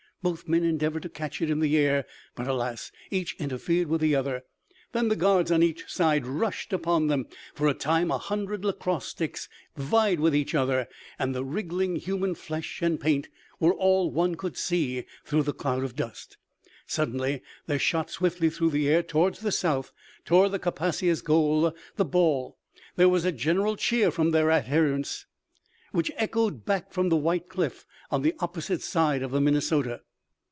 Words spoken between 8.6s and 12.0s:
lacrosse sticks vied with each other, and the wriggling